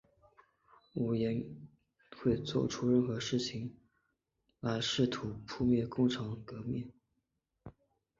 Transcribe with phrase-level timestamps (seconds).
[0.95, 1.31] 吴廷
[2.09, 3.77] 琰会作出任何事情
[4.59, 6.91] 来试图扑灭共产革命。